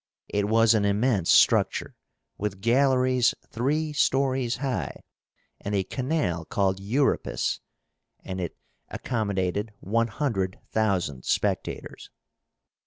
It 0.29 0.47
was 0.49 0.73
an 0.73 0.83
immense 0.83 1.29
structure, 1.29 1.95
with 2.35 2.59
galleries 2.59 3.35
three 3.51 3.93
stories 3.93 4.55
high, 4.55 5.03
and 5.59 5.75
a 5.75 5.83
canal 5.83 6.43
called 6.43 6.79
Eurípus, 6.79 7.59
and 8.23 8.41
it 8.41 8.57
accommodated 8.89 9.73
one 9.79 10.07
hundred 10.07 10.57
thousand 10.71 11.23
spectators. 11.25 12.09